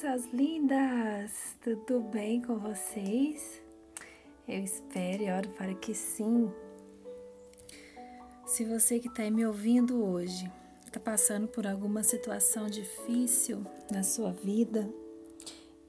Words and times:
suas 0.00 0.26
lindas! 0.26 1.56
Tudo 1.62 2.00
bem 2.00 2.42
com 2.42 2.58
vocês? 2.58 3.62
Eu 4.46 4.60
espero 4.60 5.22
e 5.22 5.30
oro 5.30 5.48
para 5.50 5.74
que 5.74 5.94
sim. 5.94 6.52
Se 8.44 8.66
você 8.66 8.98
que 8.98 9.08
está 9.08 9.30
me 9.30 9.46
ouvindo 9.46 10.04
hoje 10.04 10.52
está 10.86 11.00
passando 11.00 11.48
por 11.48 11.66
alguma 11.66 12.02
situação 12.02 12.68
difícil 12.68 13.64
na 13.90 14.02
sua 14.02 14.32
vida 14.32 14.86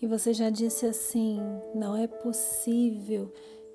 e 0.00 0.06
você 0.06 0.32
já 0.32 0.48
disse 0.48 0.86
assim: 0.86 1.38
não 1.74 1.94
é 1.94 2.06
possível 2.06 3.30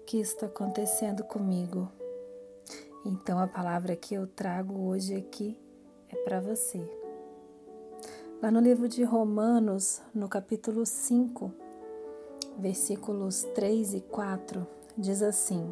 que 0.07 0.19
isso 0.19 0.33
está 0.33 0.47
acontecendo 0.47 1.23
comigo. 1.23 1.87
Então 3.05 3.37
a 3.37 3.47
palavra 3.47 3.95
que 3.95 4.15
eu 4.15 4.25
trago 4.25 4.87
hoje 4.87 5.15
aqui 5.15 5.55
é 6.09 6.15
para 6.15 6.39
você. 6.39 7.04
Lá 8.45 8.51
no 8.51 8.59
livro 8.59 8.87
de 8.87 9.03
Romanos, 9.03 10.03
no 10.13 10.29
capítulo 10.29 10.85
5, 10.85 11.51
versículos 12.59 13.41
3 13.55 13.95
e 13.95 14.01
4, 14.01 14.67
diz 14.95 15.23
assim: 15.23 15.67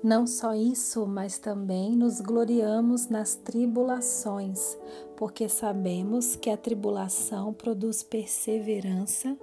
Não 0.00 0.24
só 0.24 0.54
isso, 0.54 1.04
mas 1.04 1.36
também 1.36 1.96
nos 1.96 2.20
gloriamos 2.20 3.08
nas 3.08 3.34
tribulações, 3.34 4.78
porque 5.16 5.48
sabemos 5.48 6.36
que 6.36 6.48
a 6.48 6.56
tribulação 6.56 7.52
produz 7.52 8.04
perseverança, 8.04 9.36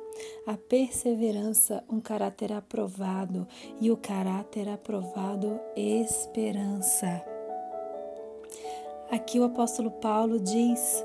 a 0.48 0.55
perseverança, 0.55 1.84
um 1.90 2.00
caráter 2.00 2.54
aprovado, 2.54 3.46
e 3.82 3.91
o 3.91 3.98
caráter 3.98 4.70
aprovado, 4.70 5.60
esperança. 5.76 7.22
Aqui 9.12 9.38
o 9.38 9.44
apóstolo 9.44 9.91
Paulo 9.91 10.40
diz 10.40 11.04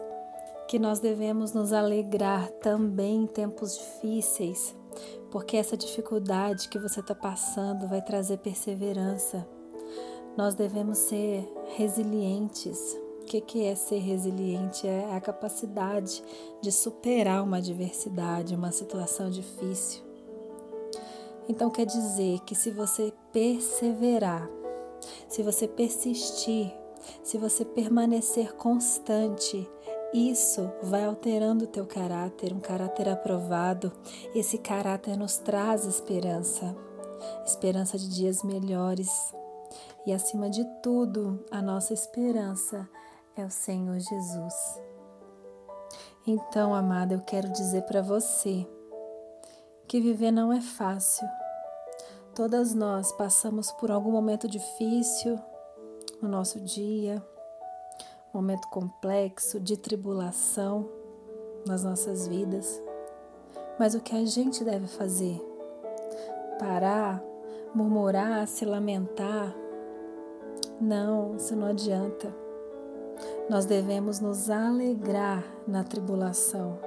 que 0.71 0.79
nós 0.79 1.01
devemos 1.01 1.53
nos 1.53 1.73
alegrar 1.73 2.49
também 2.63 3.25
em 3.25 3.27
tempos 3.27 3.77
difíceis, 3.77 4.73
porque 5.29 5.57
essa 5.57 5.77
dificuldade 5.77 6.69
que 6.69 6.79
você 6.79 7.01
está 7.01 7.13
passando 7.13 7.89
vai 7.89 8.01
trazer 8.01 8.37
perseverança. 8.37 9.45
Nós 10.37 10.55
devemos 10.55 10.97
ser 10.99 11.45
resilientes. 11.75 12.97
O 13.21 13.25
que, 13.25 13.65
é 13.65 13.75
ser 13.75 13.99
resiliente? 13.99 14.87
É 14.87 15.13
a 15.13 15.21
capacidade 15.21 16.23
de 16.63 16.71
superar 16.71 17.43
uma 17.43 17.57
adversidade, 17.57 18.55
uma 18.55 18.71
situação 18.71 19.29
difícil. 19.29 20.05
Então 21.49 21.69
quer 21.69 21.85
dizer 21.85 22.39
que 22.45 22.55
se 22.55 22.71
você 22.71 23.13
perseverar, 23.33 24.49
se 25.29 25.43
você 25.43 25.67
persistir, 25.67 26.73
se 27.25 27.39
você 27.39 27.65
permanecer 27.65 28.55
constante, 28.55 29.69
isso 30.13 30.71
vai 30.83 31.05
alterando 31.05 31.65
o 31.65 31.69
teu 31.69 31.87
caráter, 31.87 32.53
um 32.53 32.61
caráter 32.61 33.09
aprovado. 33.09 33.93
Esse 34.35 34.59
caráter 34.59 35.17
nos 35.17 35.37
traz 35.39 35.85
esperança, 35.85 36.77
esperança 37.47 37.97
de 37.97 38.09
dias 38.09 38.43
melhores. 38.43 39.11
E 40.05 40.13
acima 40.13 40.51
de 40.51 40.65
tudo, 40.83 41.45
a 41.51 41.63
nossa 41.63 41.95
esperança 41.95 42.89
é 43.37 43.45
o 43.45 43.51
Senhor 43.51 43.99
Jesus. 43.99 44.55
Então, 46.27 46.75
amada, 46.75 47.15
eu 47.15 47.21
quero 47.21 47.49
dizer 47.49 47.83
para 47.83 48.03
você 48.03 48.67
que 49.87 50.01
viver 50.01 50.31
não 50.31 50.53
é 50.53 50.61
fácil. 50.61 51.27
Todas 52.35 52.75
nós 52.75 53.13
passamos 53.13 53.71
por 53.73 53.91
algum 53.91 54.11
momento 54.11 54.49
difícil 54.49 55.39
no 56.21 56.29
nosso 56.29 56.61
dia, 56.61 57.25
momento 58.33 58.69
complexo 58.69 59.59
de 59.59 59.77
tribulação 59.77 60.89
nas 61.67 61.85
nossas 61.85 62.27
vidas. 62.27 62.83
Mas 63.79 63.95
o 63.95 64.01
que 64.01 64.15
a 64.15 64.25
gente 64.25 64.63
deve 64.63 64.87
fazer? 64.87 65.41
Parar, 66.59 67.23
murmurar, 67.75 68.47
se 68.47 68.65
lamentar? 68.65 69.55
Não, 70.81 71.37
isso 71.37 71.57
não 71.57 71.69
adianta. 71.69 72.35
Nós 73.49 73.65
devemos 73.65 74.21
nos 74.21 74.49
alegrar 74.49 75.45
na 75.67 75.83
tribulação, 75.83 76.79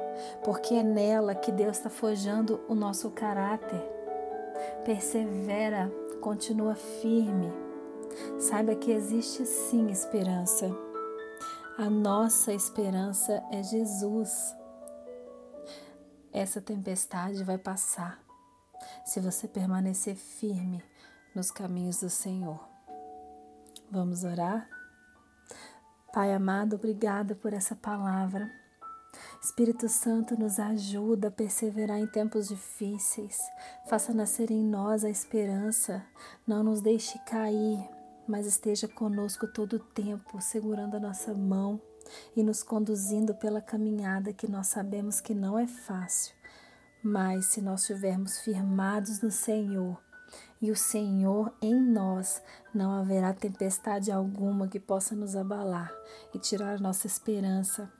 porque 0.43 0.75
é 0.75 0.83
nela 0.83 1.35
que 1.35 1.51
Deus 1.51 1.77
está 1.77 1.89
forjando 1.89 2.59
o 2.67 2.75
nosso 2.75 3.09
caráter. 3.11 3.81
Persevera, 4.85 5.91
continua 6.21 6.75
firme. 6.75 7.51
Saiba 8.39 8.75
que 8.75 8.91
existe 8.91 9.45
sim 9.45 9.89
esperança. 9.89 10.92
A 11.75 11.89
nossa 11.89 12.53
esperança 12.53 13.43
é 13.51 13.63
Jesus. 13.63 14.55
Essa 16.31 16.61
tempestade 16.61 17.43
vai 17.43 17.57
passar 17.57 18.23
se 19.03 19.19
você 19.19 19.47
permanecer 19.47 20.15
firme 20.15 20.83
nos 21.33 21.49
caminhos 21.49 21.99
do 21.99 22.11
Senhor. 22.11 22.59
Vamos 23.89 24.23
orar? 24.23 24.69
Pai 26.13 26.31
amado, 26.31 26.75
obrigada 26.75 27.33
por 27.33 27.53
essa 27.53 27.75
palavra. 27.75 28.51
Espírito 29.41 29.89
Santo 29.89 30.39
nos 30.39 30.59
ajuda 30.59 31.29
a 31.29 31.31
perseverar 31.31 31.97
em 31.97 32.05
tempos 32.05 32.49
difíceis. 32.49 33.39
Faça 33.87 34.13
nascer 34.13 34.51
em 34.51 34.63
nós 34.63 35.03
a 35.03 35.09
esperança. 35.09 36.05
Não 36.45 36.61
nos 36.63 36.81
deixe 36.81 37.17
cair 37.25 37.83
mas 38.27 38.45
esteja 38.45 38.87
conosco 38.87 39.47
todo 39.47 39.73
o 39.77 39.79
tempo, 39.79 40.41
segurando 40.41 40.95
a 40.95 40.99
nossa 40.99 41.33
mão 41.33 41.81
e 42.35 42.43
nos 42.43 42.63
conduzindo 42.63 43.33
pela 43.35 43.61
caminhada 43.61 44.33
que 44.33 44.49
nós 44.49 44.67
sabemos 44.67 45.19
que 45.19 45.33
não 45.33 45.57
é 45.57 45.67
fácil. 45.67 46.33
Mas 47.01 47.47
se 47.47 47.61
nós 47.61 47.81
estivermos 47.81 48.39
firmados 48.39 49.21
no 49.21 49.29
Senhor 49.29 50.01
e 50.61 50.71
o 50.71 50.75
Senhor 50.75 51.53
em 51.61 51.75
nós, 51.75 52.41
não 52.73 52.93
haverá 52.93 53.33
tempestade 53.33 54.11
alguma 54.11 54.67
que 54.67 54.79
possa 54.79 55.13
nos 55.15 55.35
abalar 55.35 55.91
e 56.33 56.39
tirar 56.39 56.75
a 56.75 56.79
nossa 56.79 57.05
esperança, 57.05 57.91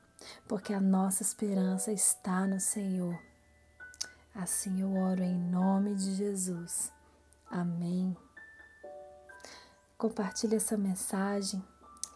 porque 0.48 0.72
a 0.72 0.80
nossa 0.80 1.22
esperança 1.22 1.92
está 1.92 2.46
no 2.46 2.58
Senhor. 2.58 3.18
Assim 4.34 4.80
eu 4.80 4.92
oro 4.94 5.22
em 5.22 5.38
nome 5.38 5.94
de 5.94 6.14
Jesus. 6.14 6.90
Amém. 7.50 8.16
Compartilhe 9.96 10.56
essa 10.56 10.76
mensagem, 10.76 11.62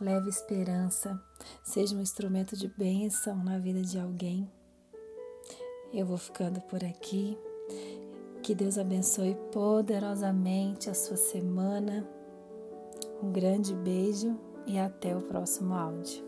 leve 0.01 0.29
esperança, 0.29 1.21
seja 1.63 1.95
um 1.95 2.01
instrumento 2.01 2.57
de 2.57 2.69
bênção 2.69 3.37
na 3.43 3.59
vida 3.59 3.81
de 3.81 3.99
alguém. 3.99 4.51
Eu 5.93 6.05
vou 6.05 6.19
ficando 6.19 6.61
por 6.63 6.85
aqui. 6.85 7.39
Que 8.43 8.55
Deus 8.55 8.79
abençoe 8.79 9.37
poderosamente 9.53 10.91
a 10.91 10.95
sua 10.95 11.17
semana. 11.17 12.07
Um 13.23 13.33
grande 13.33 13.75
beijo 13.75 14.39
e 14.67 14.79
até 14.79 15.17
o 15.17 15.23
próximo 15.23 15.75
áudio. 15.75 16.28